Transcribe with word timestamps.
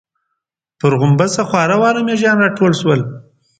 پر 0.79 0.91
غومبسه 0.99 1.41
خواره 1.49 1.75
واره 1.81 2.01
مېږيان 2.07 2.37
راټول 2.43 2.71
شول. 2.81 2.99